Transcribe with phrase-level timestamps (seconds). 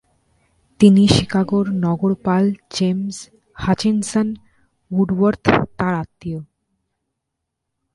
[0.79, 2.43] তিনি শিকাগোর নগরপাল
[2.75, 3.17] জেমস
[3.57, 4.27] হাচিনসন
[4.91, 5.45] উডওয়ার্থ
[5.77, 6.39] তার আত্মীয়।